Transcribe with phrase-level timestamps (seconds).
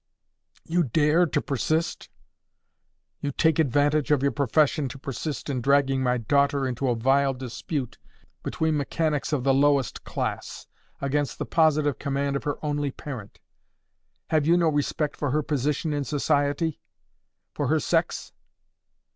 [0.65, 2.09] "You dare to persist!
[3.19, 7.35] You take advantage of your profession to persist in dragging my daughter into a vile
[7.35, 7.99] dispute
[8.41, 13.39] between mechanics of the lowest class—against the positive command of her only parent!
[14.31, 18.31] Have you no respect for her position in society?—for her sex?